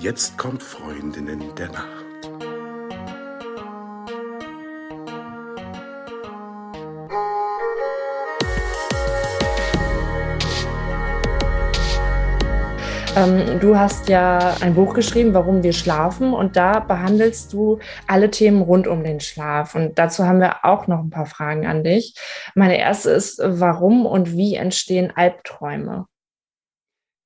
[0.00, 2.30] Jetzt kommt Freundinnen der Nacht.
[13.16, 18.30] Ähm, du hast ja ein Buch geschrieben, Warum wir schlafen, und da behandelst du alle
[18.30, 19.74] Themen rund um den Schlaf.
[19.74, 22.14] Und dazu haben wir auch noch ein paar Fragen an dich.
[22.54, 26.06] Meine erste ist, warum und wie entstehen Albträume?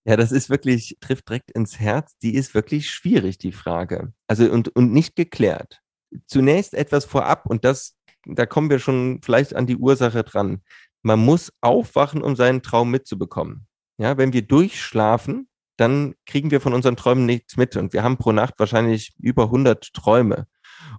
[0.04, 2.16] Ja, das ist wirklich, trifft direkt ins Herz.
[2.18, 4.12] Die ist wirklich schwierig, die Frage.
[4.26, 5.80] Also und, und nicht geklärt.
[6.26, 7.96] Zunächst etwas vorab und das,
[8.26, 10.62] da kommen wir schon vielleicht an die Ursache dran.
[11.02, 13.66] Man muss aufwachen, um seinen Traum mitzubekommen.
[13.98, 17.76] Ja, wenn wir durchschlafen, dann kriegen wir von unseren Träumen nichts mit.
[17.76, 20.46] Und wir haben pro Nacht wahrscheinlich über 100 Träume.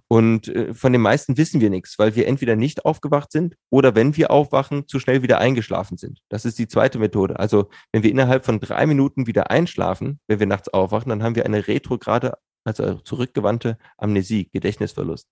[0.08, 3.94] Und äh, von den meisten wissen wir nichts, weil wir entweder nicht aufgewacht sind oder
[3.94, 6.20] wenn wir aufwachen, zu schnell wieder eingeschlafen sind.
[6.28, 7.38] Das ist die zweite Methode.
[7.38, 11.36] Also wenn wir innerhalb von drei Minuten wieder einschlafen, wenn wir nachts aufwachen, dann haben
[11.36, 15.28] wir eine retrograde, also zurückgewandte Amnesie, Gedächtnisverlust.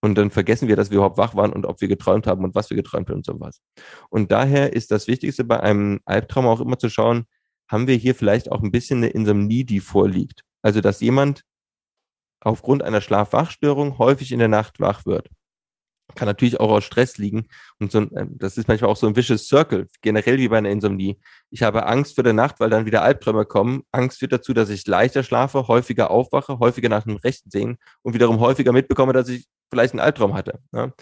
[0.00, 2.54] Und dann vergessen wir, dass wir überhaupt wach waren und ob wir geträumt haben und
[2.54, 3.60] was wir geträumt haben und sowas.
[4.10, 7.26] Und daher ist das Wichtigste bei einem Albtraum auch immer zu schauen,
[7.70, 10.42] haben wir hier vielleicht auch ein bisschen eine Insomnie, die vorliegt.
[10.62, 11.42] Also, dass jemand
[12.44, 15.28] aufgrund einer Schlafwachstörung häufig in der Nacht wach wird.
[16.14, 17.46] Kann natürlich auch aus Stress liegen.
[17.78, 20.70] Und so, äh, das ist manchmal auch so ein vicious circle, generell wie bei einer
[20.70, 21.18] Insomnie.
[21.50, 23.82] Ich habe Angst für die Nacht, weil dann wieder Albträume kommen.
[23.92, 28.14] Angst führt dazu, dass ich leichter schlafe, häufiger aufwache, häufiger nach dem Rechten sehen und
[28.14, 30.60] wiederum häufiger mitbekomme, dass ich vielleicht einen Albtraum hatte.
[30.72, 30.92] Ja.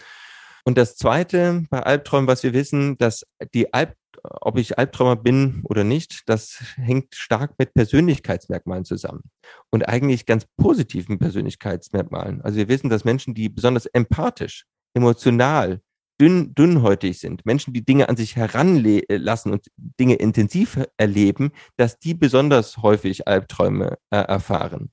[0.63, 3.23] Und das Zweite bei Albträumen, was wir wissen, dass
[3.53, 9.23] die Alb ob ich Albträumer bin oder nicht, das hängt stark mit Persönlichkeitsmerkmalen zusammen.
[9.71, 12.41] Und eigentlich ganz positiven Persönlichkeitsmerkmalen.
[12.41, 15.81] Also wir wissen, dass Menschen, die besonders empathisch, emotional,
[16.19, 19.67] dünn, dünnhäutig sind, Menschen, die Dinge an sich heranlassen und
[19.99, 24.91] Dinge intensiv erleben, dass die besonders häufig Albträume äh, erfahren.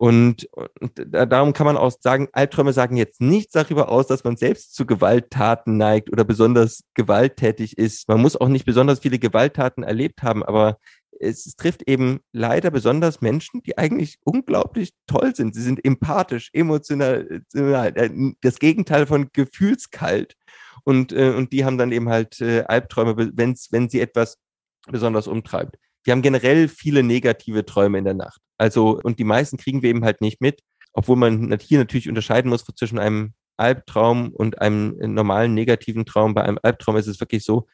[0.00, 0.48] Und,
[0.80, 4.74] und darum kann man auch sagen, Albträume sagen jetzt nichts darüber aus, dass man selbst
[4.74, 8.08] zu Gewalttaten neigt oder besonders gewalttätig ist.
[8.08, 10.78] Man muss auch nicht besonders viele Gewalttaten erlebt haben, aber
[11.20, 15.54] es trifft eben leider besonders Menschen, die eigentlich unglaublich toll sind.
[15.54, 18.10] Sie sind empathisch, emotional, äh,
[18.40, 20.34] das Gegenteil von gefühlskalt.
[20.82, 24.38] Und, äh, und die haben dann eben halt äh, Albträume, wenn's, wenn sie etwas
[24.90, 25.76] besonders umtreibt.
[26.04, 28.40] Wir haben generell viele negative Träume in der Nacht.
[28.60, 30.60] Also, und die meisten kriegen wir eben halt nicht mit,
[30.92, 36.34] obwohl man hier natürlich unterscheiden muss zwischen einem Albtraum und einem normalen negativen Traum.
[36.34, 37.66] Bei einem Albtraum ist es wirklich so,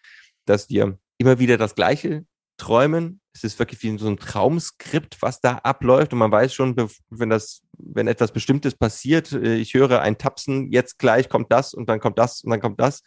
[0.44, 2.24] dass wir immer wieder das Gleiche
[2.56, 3.20] träumen.
[3.34, 6.12] Es ist wirklich wie so ein Traumskript, was da abläuft.
[6.12, 6.76] Und man weiß schon,
[7.10, 11.74] wenn das, wenn etwas Bestimmtes passiert, äh, ich höre ein Tapsen, jetzt gleich kommt das
[11.74, 13.02] und dann kommt das und dann kommt das.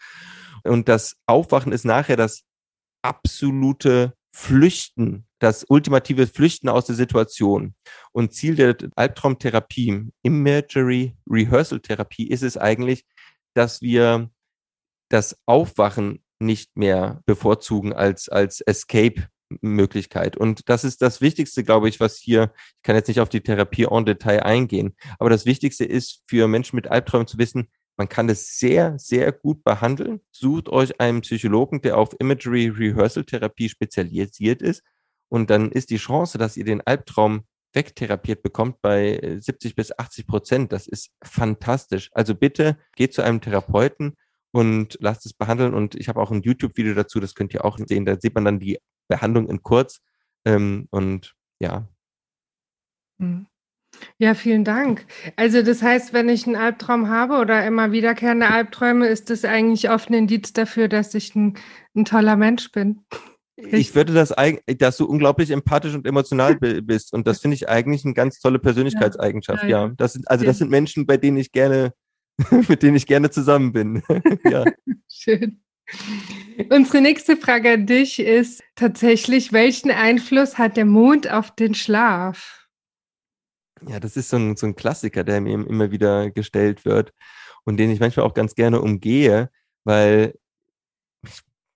[0.66, 2.44] Und das Aufwachen ist nachher das
[3.03, 7.75] absolute Flüchten, das ultimative Flüchten aus der Situation.
[8.12, 13.06] Und Ziel der Albtraumtherapie, Imagery Rehearsal Therapie, ist es eigentlich,
[13.53, 14.29] dass wir
[15.09, 19.28] das Aufwachen nicht mehr bevorzugen als, als Escape
[19.62, 20.38] Möglichkeit.
[20.38, 23.41] Und das ist das Wichtigste, glaube ich, was hier, ich kann jetzt nicht auf die
[23.41, 27.69] Therapie en Detail eingehen, aber das Wichtigste ist für Menschen mit Albträumen zu wissen,
[28.00, 30.22] man kann es sehr, sehr gut behandeln.
[30.32, 34.84] Sucht euch einen Psychologen, der auf Imagery Rehearsal Therapie spezialisiert ist.
[35.28, 37.44] Und dann ist die Chance, dass ihr den Albtraum
[37.74, 40.72] wegtherapiert bekommt bei 70 bis 80 Prozent.
[40.72, 42.09] Das ist fantastisch.
[42.14, 44.16] Also bitte geht zu einem Therapeuten
[44.52, 45.74] und lasst es behandeln.
[45.74, 48.06] Und ich habe auch ein YouTube-Video dazu, das könnt ihr auch sehen.
[48.06, 50.00] Da sieht man dann die Behandlung in kurz.
[50.46, 51.86] Ähm, und ja.
[53.18, 53.49] Mhm.
[54.18, 55.06] Ja, vielen Dank.
[55.36, 59.90] Also das heißt, wenn ich einen Albtraum habe oder immer wiederkehrende Albträume, ist das eigentlich
[59.90, 61.58] oft ein Indiz dafür, dass ich ein,
[61.96, 63.02] ein toller Mensch bin.
[63.72, 67.14] Ich würde das eigentlich, dass du unglaublich empathisch und emotional bist.
[67.14, 69.64] Und das finde ich eigentlich eine ganz tolle Persönlichkeitseigenschaft.
[69.64, 69.94] Ja, ja.
[69.98, 71.94] Das sind, also das sind Menschen, bei denen ich gerne,
[72.68, 74.04] mit denen ich gerne zusammen bin.
[74.46, 74.66] ja.
[75.09, 75.59] Schön.
[76.70, 82.59] Unsere nächste Frage an dich ist tatsächlich, welchen Einfluss hat der Mond auf den Schlaf?
[83.87, 87.14] Ja, das ist so ein, so ein Klassiker, der mir immer wieder gestellt wird
[87.66, 89.49] und den ich manchmal auch ganz gerne umgehe,
[89.84, 90.34] weil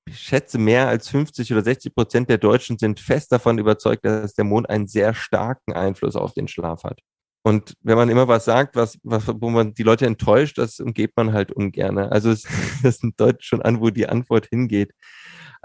[0.06, 4.34] ich schätze, mehr als 50 oder 60 Prozent der Deutschen sind fest davon überzeugt, dass
[4.34, 7.00] der Mond einen sehr starken Einfluss auf den Schlaf hat.
[7.46, 11.12] Und wenn man immer was sagt, was, was, wo man die Leute enttäuscht, das umgeht
[11.16, 11.98] man halt ungern.
[11.98, 12.44] Also es,
[12.84, 14.92] das deutet schon an, wo die Antwort hingeht.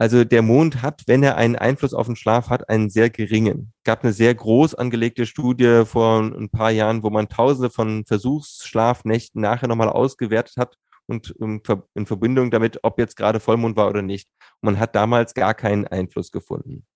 [0.01, 3.73] Also der Mond hat, wenn er einen Einfluss auf den Schlaf hat, einen sehr geringen.
[3.79, 8.05] Es gab eine sehr groß angelegte Studie vor ein paar Jahren, wo man tausende von
[8.07, 14.03] Versuchsschlafnächten nachher nochmal ausgewertet hat und in Verbindung damit, ob jetzt gerade Vollmond war oder
[14.03, 14.29] nicht.
[14.61, 16.87] Und man hat damals gar keinen Einfluss gefunden.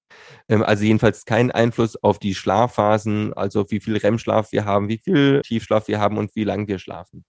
[0.48, 4.98] Ähm, also jedenfalls keinen Einfluss auf die Schlafphasen, also wie viel REM-Schlaf wir haben, wie
[4.98, 7.24] viel Tiefschlaf wir haben und wie lange wir schlafen.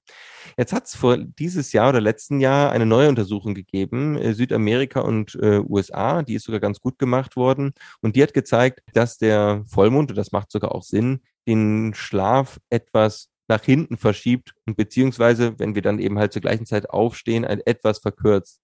[0.57, 5.01] Jetzt hat es vor dieses Jahr oder letzten Jahr eine neue Untersuchung gegeben, äh, Südamerika
[5.01, 9.17] und äh, USA, die ist sogar ganz gut gemacht worden und die hat gezeigt, dass
[9.17, 14.77] der Vollmond, und das macht sogar auch Sinn, den Schlaf etwas nach hinten verschiebt und
[14.77, 18.61] beziehungsweise, wenn wir dann eben halt zur gleichen Zeit aufstehen, ein etwas verkürzt.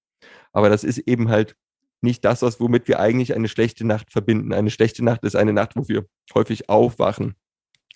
[0.53, 1.55] Aber das ist eben halt
[2.01, 4.53] nicht das, was womit wir eigentlich eine schlechte Nacht verbinden.
[4.53, 7.35] Eine schlechte Nacht ist eine Nacht, wo wir häufig aufwachen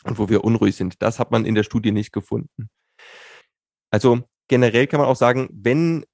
[0.04, 1.02] und wo wir unruhig sind.
[1.02, 2.70] Das hat man in der Studie nicht gefunden.
[3.92, 6.06] Also generell kann man auch sagen, wenn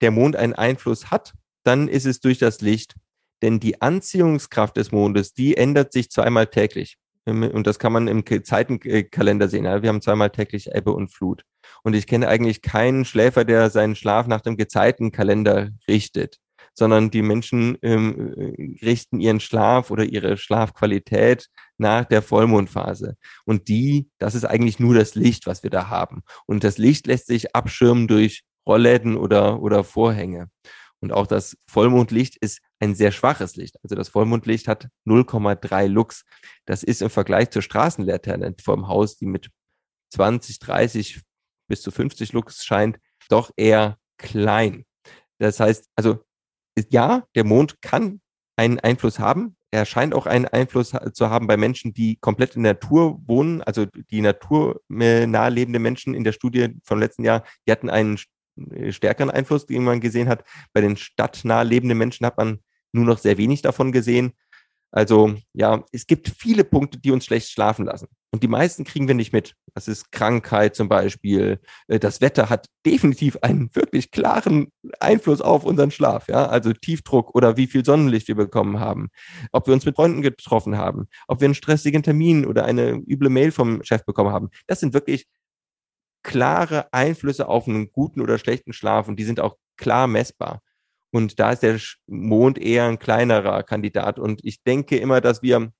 [0.00, 1.32] der Mond einen Einfluss hat,
[1.64, 2.96] dann ist es durch das Licht.
[3.40, 6.96] Denn die Anziehungskraft des Mondes, die ändert sich zweimal täglich.
[7.24, 9.64] Und das kann man im Zeitenkalender sehen.
[9.64, 11.44] Wir haben zweimal täglich Ebbe und Flut.
[11.84, 16.41] Und ich kenne eigentlich keinen Schläfer, der seinen Schlaf nach dem Gezeitenkalender richtet
[16.74, 21.48] sondern die Menschen ähm, äh, richten ihren Schlaf oder ihre Schlafqualität
[21.78, 23.16] nach der Vollmondphase.
[23.44, 26.22] Und die, das ist eigentlich nur das Licht, was wir da haben.
[26.46, 30.48] Und das Licht lässt sich abschirmen durch Rollläden oder, oder Vorhänge.
[31.00, 33.76] Und auch das Vollmondlicht ist ein sehr schwaches Licht.
[33.82, 36.24] Also das Vollmondlicht hat 0,3 Lux.
[36.64, 39.50] Das ist im Vergleich zur Straßenlaterne vom Haus, die mit
[40.14, 41.20] 20, 30
[41.68, 42.98] bis zu 50 Lux scheint,
[43.28, 44.84] doch eher klein.
[45.38, 46.22] Das heißt, also
[46.90, 48.20] ja, der Mond kann
[48.56, 49.56] einen Einfluss haben.
[49.70, 53.62] Er scheint auch einen Einfluss zu haben bei Menschen, die komplett in der Natur wohnen,
[53.62, 58.18] also die naturnah lebende Menschen in der Studie vom letzten Jahr, die hatten einen
[58.70, 60.44] äh, stärkeren Einfluss, den man gesehen hat.
[60.74, 62.58] Bei den stadtnah lebenden Menschen hat man
[62.92, 64.32] nur noch sehr wenig davon gesehen.
[64.90, 68.08] Also ja, es gibt viele Punkte, die uns schlecht schlafen lassen.
[68.34, 69.54] Und die meisten kriegen wir nicht mit.
[69.74, 71.60] Das ist Krankheit zum Beispiel.
[71.86, 76.28] Äh, das Wetter hat definitiv einen wirklich klaren Einfluss auf unseren Schlaf.
[76.28, 79.10] Ja, also Tiefdruck oder wie viel Sonnenlicht wir bekommen haben.
[79.52, 81.08] Ob wir uns mit Freunden getroffen haben.
[81.28, 84.48] Ob wir einen stressigen Termin oder eine üble Mail vom Chef bekommen haben.
[84.66, 85.26] Das sind wirklich
[86.22, 90.62] klare Einflüsse auf einen guten oder schlechten Schlaf und die sind auch klar messbar.
[91.10, 94.18] Und da ist der Mond eher ein kleinerer Kandidat.
[94.18, 95.70] Und ich denke immer, dass wir,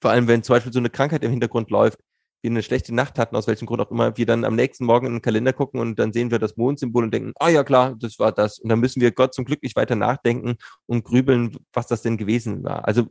[0.00, 1.98] vor allem wenn zum Beispiel so eine Krankheit im Hintergrund läuft,
[2.42, 5.06] wir eine schlechte Nacht hatten, aus welchem Grund auch immer, wir dann am nächsten Morgen
[5.06, 7.64] in den Kalender gucken und dann sehen wir das Mondsymbol und denken, ah oh ja
[7.64, 8.58] klar, das war das.
[8.60, 10.56] Und dann müssen wir Gott zum Glück nicht weiter nachdenken
[10.86, 12.86] und grübeln, was das denn gewesen war.
[12.86, 13.08] Also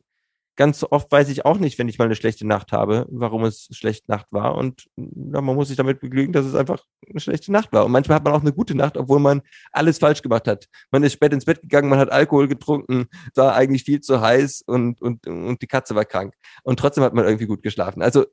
[0.57, 3.69] ganz oft weiß ich auch nicht, wenn ich mal eine schlechte Nacht habe, warum es
[3.71, 4.55] schlechte Nacht war.
[4.55, 7.85] Und ja, man muss sich damit begnügen, dass es einfach eine schlechte Nacht war.
[7.85, 10.67] Und manchmal hat man auch eine gute Nacht, obwohl man alles falsch gemacht hat.
[10.91, 13.05] Man ist spät ins Bett gegangen, man hat Alkohol getrunken,
[13.35, 16.33] war eigentlich viel zu heiß und, und, und die Katze war krank.
[16.63, 18.01] Und trotzdem hat man irgendwie gut geschlafen.
[18.01, 18.25] Also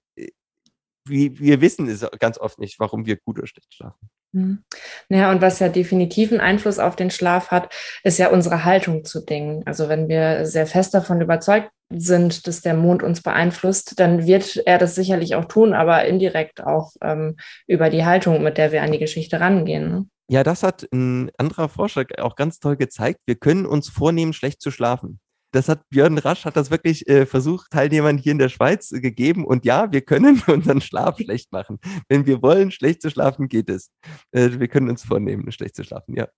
[1.07, 4.09] wir, wir wissen es ganz oft nicht, warum wir gut oder schlecht schlafen.
[4.33, 4.65] Mhm.
[5.11, 7.73] Ja, und was ja definitiv einen Einfluss auf den Schlaf hat,
[8.03, 9.63] ist ja unsere Haltung zu Dingen.
[9.67, 14.57] Also wenn wir sehr fest davon überzeugt sind, dass der Mond uns beeinflusst, dann wird
[14.67, 17.37] er das sicherlich auch tun, aber indirekt auch ähm,
[17.67, 19.91] über die Haltung, mit der wir an die Geschichte rangehen.
[19.91, 20.07] Ne?
[20.29, 23.21] Ja, das hat ein anderer Forscher auch ganz toll gezeigt.
[23.27, 25.21] Wir können uns vornehmen, schlecht zu schlafen
[25.55, 29.01] das hat Björn Rasch hat das wirklich äh, versucht, Teilnehmern hier in der Schweiz äh,
[29.01, 29.45] gegeben.
[29.45, 31.79] Und ja, wir können unseren Schlaf schlecht machen.
[32.09, 33.91] Wenn wir wollen, schlecht zu schlafen, geht es.
[34.33, 36.29] Äh, wir können uns vornehmen, schlecht zu schlafen, ja.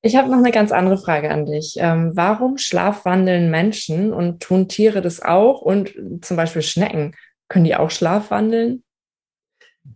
[0.00, 1.74] Ich habe noch eine ganz andere Frage an dich.
[1.78, 5.60] Ähm, warum schlafwandeln Menschen und tun Tiere das auch?
[5.60, 5.92] Und
[6.22, 7.16] zum Beispiel Schnecken,
[7.48, 8.84] können die auch schlafwandeln?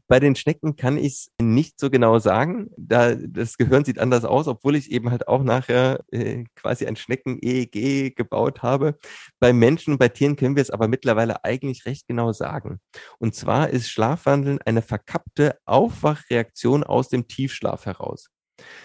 [0.08, 2.70] Bei den Schnecken kann ich es nicht so genau sagen.
[2.76, 6.96] Da, das Gehirn sieht anders aus, obwohl ich eben halt auch nachher äh, quasi ein
[6.96, 8.98] Schnecken-EEG gebaut habe.
[9.38, 12.80] Bei Menschen und bei Tieren können wir es aber mittlerweile eigentlich recht genau sagen.
[13.18, 18.31] Und zwar ist Schlafwandeln eine verkappte Aufwachreaktion aus dem Tiefschlaf heraus.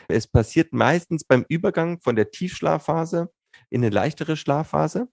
[0.07, 3.29] Es passiert meistens beim Übergang von der Tiefschlafphase
[3.69, 5.07] in eine leichtere Schlafphase.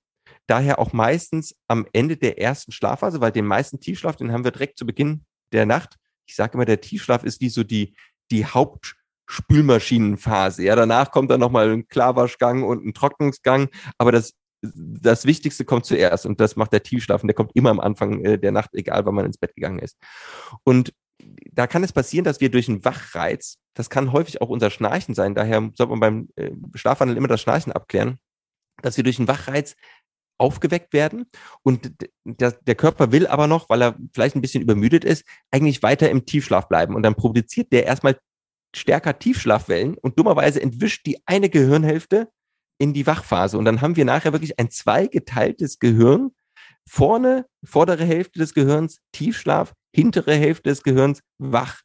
[0.47, 4.51] Daher auch meistens am Ende der ersten Schlafphase, weil den meisten Tiefschlaf, den haben wir
[4.51, 5.97] direkt zu Beginn der Nacht.
[6.27, 7.95] Ich sage immer, der Tiefschlaf ist wie so die,
[8.31, 10.65] die Hauptspülmaschinenphase.
[10.65, 13.69] Ja, danach kommt dann nochmal ein Klarwaschgang und ein Trocknungsgang,
[13.99, 17.71] aber das, das Wichtigste kommt zuerst und das macht der Tiefschlaf und der kommt immer
[17.71, 19.99] am Anfang äh, der Nacht, egal wann man ins Bett gegangen ist.
[20.65, 20.93] Und
[21.53, 25.15] da kann es passieren, dass wir durch einen Wachreiz, das kann häufig auch unser Schnarchen
[25.15, 28.19] sein, daher sollte man beim äh, Schlafwandel immer das Schnarchen abklären,
[28.83, 29.77] dass wir durch einen Wachreiz
[30.39, 31.27] aufgeweckt werden
[31.63, 31.93] und
[32.25, 36.11] der, der Körper will aber noch, weil er vielleicht ein bisschen übermüdet ist, eigentlich weiter
[36.11, 36.97] im Tiefschlaf bleiben.
[36.97, 38.19] Und dann produziert der erstmal
[38.75, 42.29] stärker Tiefschlafwellen und dummerweise entwischt die eine Gehirnhälfte
[42.79, 43.57] in die Wachphase.
[43.57, 46.33] Und dann haben wir nachher wirklich ein zweigeteiltes Gehirn,
[46.89, 51.81] vorne, vordere Hälfte des Gehirns Tiefschlaf, hintere Hälfte des Gehirns wach.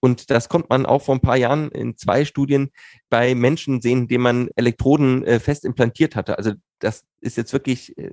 [0.00, 2.70] Und das konnte man auch vor ein paar Jahren in zwei Studien
[3.08, 6.36] bei Menschen sehen, denen man Elektroden äh, fest implantiert hatte.
[6.38, 8.12] Also das ist jetzt wirklich, äh,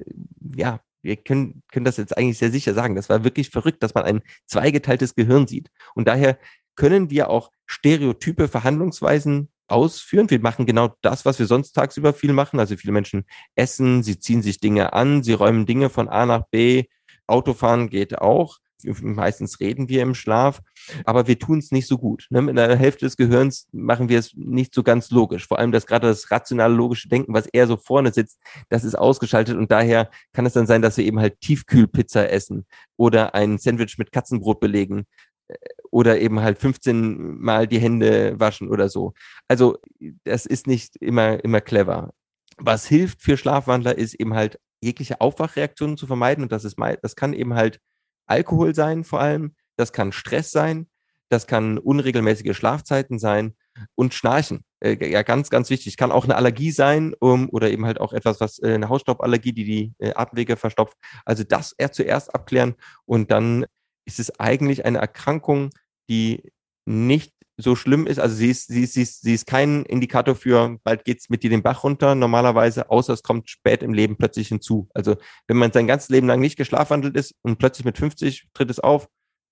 [0.56, 2.96] ja, wir können, können das jetzt eigentlich sehr sicher sagen.
[2.96, 5.70] Das war wirklich verrückt, dass man ein zweigeteiltes Gehirn sieht.
[5.96, 6.38] Und daher
[6.76, 10.30] können wir auch stereotype Verhandlungsweisen ausführen.
[10.30, 12.60] Wir machen genau das, was wir sonst tagsüber viel machen.
[12.60, 16.44] Also viele Menschen essen, sie ziehen sich Dinge an, sie räumen Dinge von A nach
[16.50, 16.86] B.
[17.28, 18.58] Autofahren geht auch.
[19.02, 20.62] Meistens reden wir im Schlaf,
[21.04, 22.28] aber wir tun es nicht so gut.
[22.30, 22.42] Ne?
[22.42, 25.48] Mit einer Hälfte des Gehirns machen wir es nicht so ganz logisch.
[25.48, 28.96] Vor allem das gerade das rationale logische Denken, was eher so vorne sitzt, das ist
[28.96, 33.58] ausgeschaltet und daher kann es dann sein, dass wir eben halt Tiefkühlpizza essen oder ein
[33.58, 35.06] Sandwich mit Katzenbrot belegen
[35.50, 35.56] äh,
[35.92, 39.14] oder eben halt 15 Mal die Hände waschen oder so.
[39.48, 39.78] Also
[40.24, 42.12] das ist nicht immer, immer clever.
[42.58, 47.16] Was hilft für Schlafwandler ist eben halt jegliche Aufwachreaktionen zu vermeiden und das ist das
[47.16, 47.80] kann eben halt
[48.28, 50.88] Alkohol sein vor allem, das kann Stress sein,
[51.30, 53.56] das kann unregelmäßige Schlafzeiten sein
[53.96, 54.64] und Schnarchen.
[54.80, 55.96] Äh, ja, ganz, ganz wichtig.
[55.98, 59.54] Kann auch eine Allergie sein um, oder eben halt auch etwas, was äh, eine Hausstauballergie,
[59.54, 60.98] die die äh, Atemwege verstopft.
[61.26, 63.66] Also das eher zuerst abklären und dann
[64.10, 65.70] ist es eigentlich eine Erkrankung,
[66.10, 66.52] die
[66.86, 68.20] nicht so schlimm ist.
[68.20, 71.44] Also sie ist, sie ist, sie ist, sie ist kein Indikator für, bald geht's mit
[71.44, 74.90] dir den Bach runter normalerweise, außer es kommt spät im Leben plötzlich hinzu.
[74.94, 75.16] Also
[75.48, 78.80] wenn man sein ganzes Leben lang nicht geschlafwandelt ist und plötzlich mit 50 tritt es
[78.80, 79.08] auf,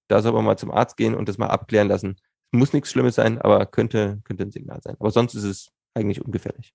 [0.10, 2.16] da soll man mal zum Arzt gehen und das mal abklären lassen.
[2.52, 4.96] Muss nichts Schlimmes sein, aber könnte, könnte ein Signal sein.
[5.00, 6.74] Aber sonst ist es eigentlich ungefährlich.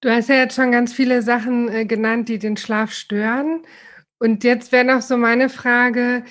[0.00, 3.62] Du hast ja jetzt schon ganz viele Sachen äh, genannt, die den Schlaf stören.
[4.20, 6.24] Und jetzt wäre noch so meine Frage,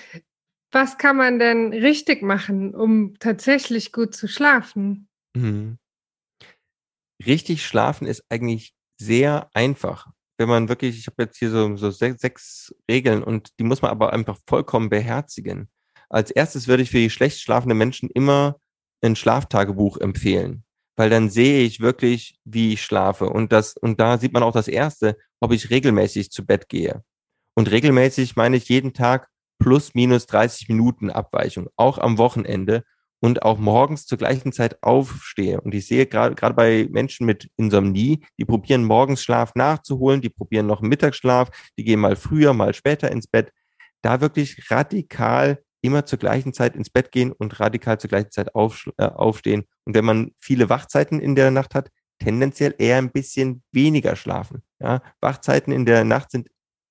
[0.72, 5.08] was kann man denn richtig machen, um tatsächlich gut zu schlafen?
[5.36, 5.78] Mhm.
[7.26, 10.08] Richtig schlafen ist eigentlich sehr einfach.
[10.38, 13.82] Wenn man wirklich, ich habe jetzt hier so, so sechs, sechs Regeln und die muss
[13.82, 15.70] man aber einfach vollkommen beherzigen.
[16.10, 18.60] Als erstes würde ich für die schlecht schlafende Menschen immer
[19.02, 20.64] ein Schlaftagebuch empfehlen,
[20.96, 24.54] weil dann sehe ich wirklich, wie ich schlafe und das und da sieht man auch
[24.54, 27.04] das erste, ob ich regelmäßig zu Bett gehe.
[27.58, 32.84] Und regelmäßig meine ich jeden Tag plus minus 30 Minuten Abweichung, auch am Wochenende
[33.20, 35.60] und auch morgens zur gleichen Zeit aufstehe.
[35.62, 40.30] Und ich sehe gerade gerade bei Menschen mit Insomnie, die probieren morgens Schlaf nachzuholen, die
[40.30, 41.50] probieren noch Mittagsschlaf,
[41.80, 43.52] die gehen mal früher, mal später ins Bett.
[44.04, 48.54] Da wirklich radikal immer zur gleichen Zeit ins Bett gehen und radikal zur gleichen Zeit
[48.54, 49.64] auf, äh, aufstehen.
[49.84, 54.62] Und wenn man viele Wachzeiten in der Nacht hat, tendenziell eher ein bisschen weniger schlafen.
[54.80, 56.50] Ja, Wachzeiten in der Nacht sind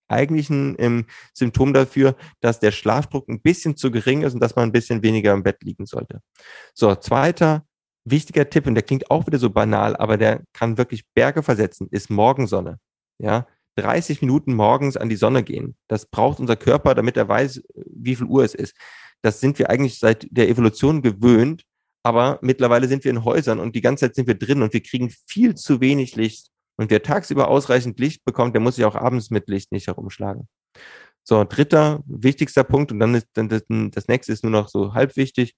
[0.09, 4.57] eigentlich ein ähm, Symptom dafür, dass der Schlafdruck ein bisschen zu gering ist und dass
[4.57, 6.21] man ein bisschen weniger im Bett liegen sollte.
[6.75, 7.65] So, zweiter
[8.07, 11.89] wichtiger Tipp, und der klingt auch wieder so banal, aber der kann wirklich Berge versetzen,
[11.91, 12.79] ist Morgensonne.
[13.19, 13.47] Ja,
[13.77, 15.77] 30 Minuten morgens an die Sonne gehen.
[15.89, 18.75] Das braucht unser Körper, damit er weiß, wie viel Uhr es ist.
[19.23, 21.65] Das sind wir eigentlich seit der Evolution gewöhnt,
[22.03, 24.83] aber mittlerweile sind wir in Häusern und die ganze Zeit sind wir drin und wir
[24.83, 28.95] kriegen viel zu wenig Licht und wer tagsüber ausreichend Licht bekommt, der muss sich auch
[28.95, 30.49] abends mit Licht nicht herumschlagen.
[31.25, 34.95] So, dritter, wichtigster Punkt, und dann ist dann das, das nächste ist nur noch so
[34.95, 35.57] halb wichtig,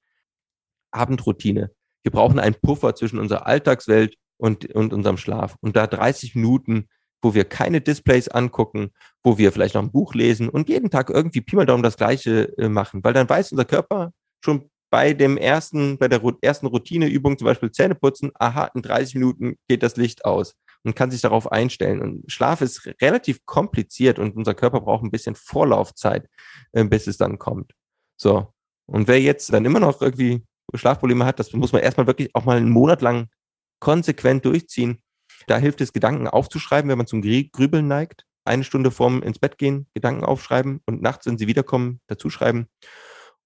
[0.92, 1.70] Abendroutine.
[2.02, 5.56] Wir brauchen einen Puffer zwischen unserer Alltagswelt und, und unserem Schlaf.
[5.60, 6.88] Und da 30 Minuten,
[7.20, 11.10] wo wir keine Displays angucken, wo wir vielleicht noch ein Buch lesen und jeden Tag
[11.10, 15.12] irgendwie Pi mal Daumen das Gleiche äh, machen, weil dann weiß unser Körper schon bei
[15.12, 19.82] dem ersten, bei der ersten Routineübung, zum Beispiel Zähne putzen, aha, in 30 Minuten geht
[19.82, 20.54] das Licht aus
[20.88, 22.00] und kann sich darauf einstellen.
[22.00, 26.26] Und Schlaf ist relativ kompliziert und unser Körper braucht ein bisschen Vorlaufzeit,
[26.72, 27.72] äh, bis es dann kommt.
[28.16, 28.54] So.
[28.86, 32.46] Und wer jetzt dann immer noch irgendwie Schlafprobleme hat, das muss man erstmal wirklich auch
[32.46, 33.28] mal einen Monat lang
[33.80, 35.02] konsequent durchziehen.
[35.46, 38.24] Da hilft es, Gedanken aufzuschreiben, wenn man zum Grübeln neigt.
[38.46, 42.66] Eine Stunde vorm ins Bett gehen, Gedanken aufschreiben und nachts, wenn sie wiederkommen, dazu schreiben.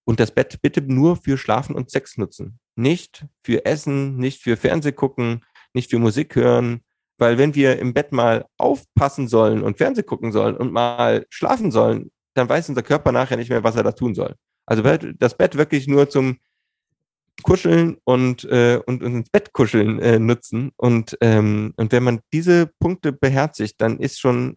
[0.05, 2.61] Und das Bett bitte nur für Schlafen und Sex nutzen.
[2.77, 5.45] Nicht für Essen, nicht für Fernseh gucken,
[5.75, 6.83] nicht für Musik hören,
[7.23, 11.71] weil wenn wir im Bett mal aufpassen sollen und Fernseh gucken sollen und mal schlafen
[11.71, 14.35] sollen, dann weiß unser Körper nachher nicht mehr, was er da tun soll.
[14.67, 16.38] Also das Bett wirklich nur zum
[17.45, 20.73] Kuscheln und, äh, und, und ins Bett kuscheln äh, nutzen.
[20.76, 24.57] Und, ähm, und wenn man diese Punkte beherzigt, dann ist schon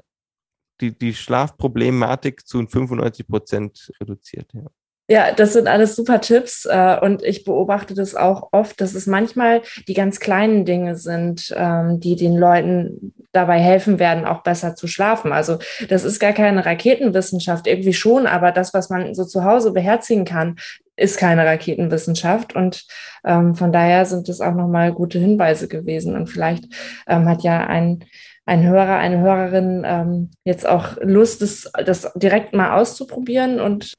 [0.81, 4.51] die, die Schlafproblematik zu 95 Prozent reduziert.
[4.53, 4.65] Ja.
[5.07, 9.05] Ja, das sind alles super Tipps äh, und ich beobachte das auch oft, dass es
[9.05, 14.75] manchmal die ganz kleinen Dinge sind, ähm, die den Leuten dabei helfen werden, auch besser
[14.75, 15.31] zu schlafen.
[15.31, 15.59] Also
[15.89, 20.25] das ist gar keine Raketenwissenschaft, irgendwie schon, aber das, was man so zu Hause beherzigen
[20.25, 20.55] kann,
[20.95, 22.87] ist keine Raketenwissenschaft und
[23.25, 26.65] ähm, von daher sind es auch nochmal gute Hinweise gewesen und vielleicht
[27.05, 28.05] ähm, hat ja ein
[28.47, 33.95] ein Hörer, eine Hörerin jetzt auch Lust, das, das direkt mal auszuprobieren und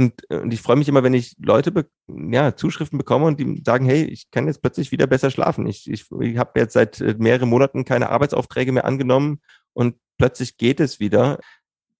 [0.00, 3.62] und, äh, und ich freue mich immer, wenn ich Leute, ja, Zuschriften bekomme und die
[3.64, 5.66] sagen, hey, ich kann jetzt plötzlich wieder besser schlafen.
[5.66, 9.40] Ich, ich, ich habe jetzt seit äh, mehreren Monaten keine Arbeitsaufträge mehr angenommen
[9.74, 11.38] und plötzlich geht es wieder.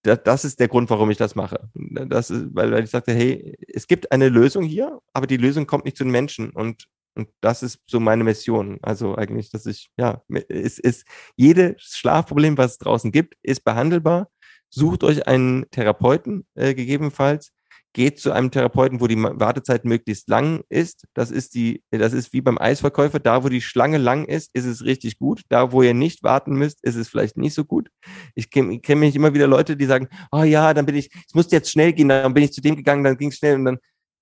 [0.03, 1.69] Das, das ist der Grund, warum ich das mache.
[1.75, 5.67] Das ist, weil, weil ich sagte, hey, es gibt eine Lösung hier, aber die Lösung
[5.67, 6.51] kommt nicht zu den Menschen.
[6.51, 8.79] Und und das ist so meine Mission.
[8.83, 11.05] Also eigentlich, dass ich, ja, es ist,
[11.37, 14.29] jedes Schlafproblem, was es draußen gibt, ist behandelbar.
[14.71, 17.53] Sucht euch einen Therapeuten äh, gegebenenfalls,
[17.93, 21.07] geht zu einem Therapeuten, wo die Wartezeit möglichst lang ist.
[21.15, 23.19] Das ist die, das ist wie beim Eisverkäufer.
[23.19, 25.43] Da, wo die Schlange lang ist, ist es richtig gut.
[25.49, 27.89] Da, wo ihr nicht warten müsst, ist es vielleicht nicht so gut.
[28.35, 31.35] Ich kenne kenn mich immer wieder Leute, die sagen, oh ja, dann bin ich, es
[31.35, 33.65] musste jetzt schnell gehen, dann bin ich zu dem gegangen, dann ging es schnell und
[33.65, 33.79] dann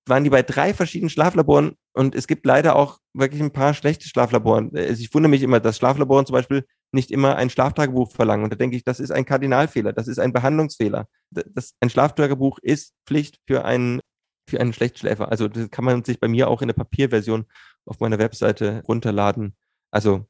[0.07, 4.07] waren die bei drei verschiedenen Schlaflaboren und es gibt leider auch wirklich ein paar schlechte
[4.07, 4.71] Schlaflaboren.
[4.75, 8.43] Also ich wundere mich immer, dass Schlaflaboren zum Beispiel nicht immer ein Schlaftagebuch verlangen.
[8.43, 11.07] Und da denke ich, das ist ein Kardinalfehler, das ist ein Behandlungsfehler.
[11.31, 14.01] Das, ein Schlaftagebuch ist Pflicht für einen,
[14.49, 15.29] für einen Schlechtschläfer.
[15.29, 17.45] Also das kann man sich bei mir auch in der Papierversion
[17.85, 19.55] auf meiner Webseite runterladen.
[19.91, 20.25] Also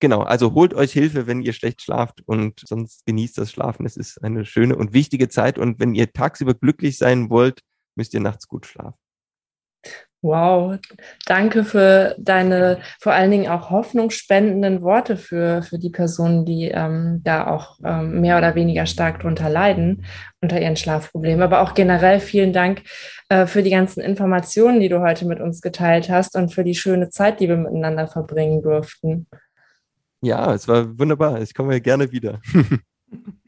[0.00, 3.86] genau, also holt euch Hilfe, wenn ihr schlecht schlaft und sonst genießt das Schlafen.
[3.86, 5.58] Es ist eine schöne und wichtige Zeit.
[5.58, 7.62] Und wenn ihr tagsüber glücklich sein wollt,
[7.96, 8.98] müsst ihr nachts gut schlafen.
[10.20, 10.78] Wow,
[11.26, 17.20] danke für deine vor allen Dingen auch hoffnungsspendenden Worte für, für die Personen, die ähm,
[17.22, 20.04] da auch ähm, mehr oder weniger stark drunter leiden,
[20.40, 21.42] unter ihren Schlafproblemen.
[21.42, 22.82] Aber auch generell vielen Dank
[23.28, 26.74] äh, für die ganzen Informationen, die du heute mit uns geteilt hast und für die
[26.74, 29.28] schöne Zeit, die wir miteinander verbringen durften.
[30.20, 31.40] Ja, es war wunderbar.
[31.40, 32.40] Ich komme gerne wieder.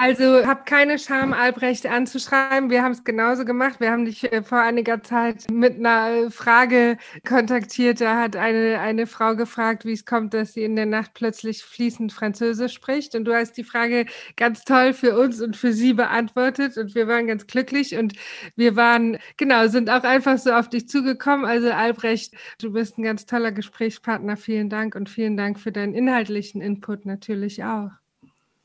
[0.00, 2.70] Also hab keine Scham, Albrecht anzuschreiben.
[2.70, 3.80] Wir haben es genauso gemacht.
[3.80, 8.00] Wir haben dich äh, vor einiger Zeit mit einer Frage kontaktiert.
[8.00, 11.64] Da hat eine, eine Frau gefragt, wie es kommt, dass sie in der Nacht plötzlich
[11.64, 13.16] fließend Französisch spricht.
[13.16, 14.06] Und du hast die Frage
[14.36, 16.76] ganz toll für uns und für sie beantwortet.
[16.76, 17.96] Und wir waren ganz glücklich.
[17.96, 18.12] Und
[18.54, 21.44] wir waren, genau, sind auch einfach so auf dich zugekommen.
[21.44, 24.36] Also Albrecht, du bist ein ganz toller Gesprächspartner.
[24.36, 27.90] Vielen Dank und vielen Dank für deinen inhaltlichen Input natürlich auch.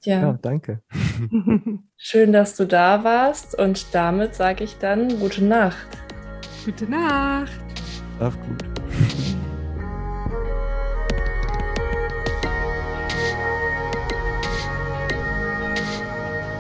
[0.06, 0.82] Ja, ja danke.
[1.98, 5.88] Schön, dass du da warst und damit sage ich dann gute Nacht.
[6.66, 7.52] Gute Nacht.
[8.18, 8.64] Schlaf gut.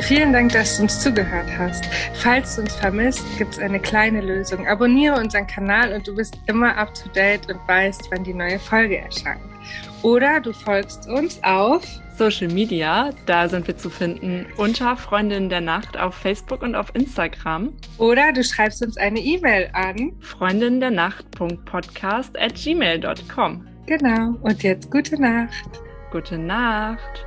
[0.03, 1.85] Vielen Dank, dass du uns zugehört hast.
[2.13, 4.67] Falls du uns vermisst, gibt es eine kleine Lösung.
[4.67, 8.59] Abonniere unseren Kanal und du bist immer up to date und weißt, wann die neue
[8.59, 9.52] Folge erscheint.
[10.01, 11.83] Oder du folgst uns auf
[12.17, 13.11] Social Media.
[13.25, 17.73] Da sind wir zu finden unter Freundinnen der Nacht auf Facebook und auf Instagram.
[17.97, 23.67] Oder du schreibst uns eine E-Mail an freundinnendernacht.podcast at gmail.com.
[23.85, 24.35] Genau.
[24.41, 25.81] Und jetzt gute Nacht.
[26.11, 27.25] Gute Nacht.